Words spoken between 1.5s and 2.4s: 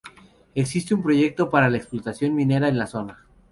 para la explotación